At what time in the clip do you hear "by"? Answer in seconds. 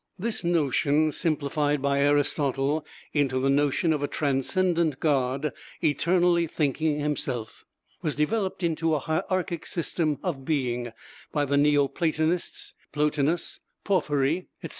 1.79-1.99, 11.31-11.45